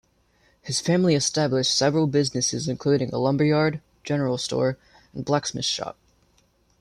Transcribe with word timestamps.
His 0.63 0.81
family 0.81 1.13
established 1.13 1.75
several 1.75 2.07
businesses 2.07 2.67
including 2.67 3.13
a 3.13 3.19
lumberyard, 3.19 3.81
general 4.03 4.39
store 4.39 4.79
and 5.13 5.23
blacksmith's 5.23 5.67
shop. 5.69 5.95